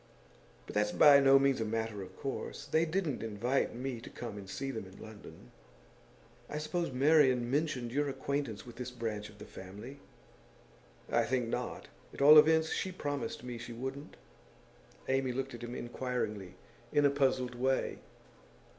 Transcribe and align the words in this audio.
'But 0.65 0.73
that's 0.73 0.91
by 0.91 1.19
no 1.19 1.37
means 1.37 1.61
a 1.61 1.63
matter 1.63 2.01
of 2.01 2.17
course. 2.17 2.65
They 2.65 2.85
didn't 2.85 3.21
invite 3.21 3.75
me 3.75 4.01
to 4.01 4.09
come 4.09 4.35
and 4.35 4.49
see 4.49 4.71
them 4.71 4.87
in 4.87 4.97
London.' 4.99 5.51
'I 6.49 6.57
suppose 6.57 6.91
Marian 6.91 7.51
mentioned 7.51 7.91
your 7.91 8.09
acquaintance 8.09 8.65
with 8.65 8.77
this 8.77 8.89
branch 8.89 9.29
of 9.29 9.37
the 9.37 9.45
family?' 9.45 9.99
'I 11.11 11.23
think 11.25 11.49
not. 11.49 11.87
At 12.15 12.21
all 12.23 12.39
events, 12.39 12.71
she 12.73 12.91
promised 12.91 13.43
me 13.43 13.59
she 13.59 13.73
wouldn't.' 13.73 14.17
Amy 15.07 15.31
looked 15.31 15.53
at 15.53 15.61
him 15.61 15.75
inquiringly, 15.75 16.55
in 16.91 17.05
a 17.05 17.11
puzzled 17.11 17.53
way. 17.53 17.99